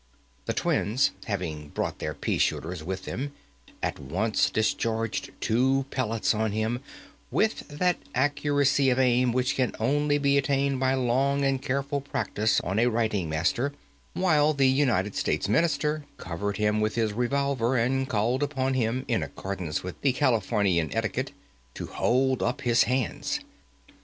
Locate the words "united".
14.69-15.13